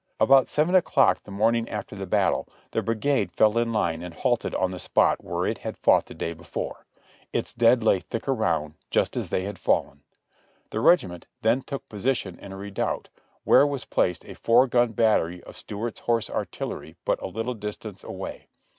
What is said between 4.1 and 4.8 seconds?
halted on the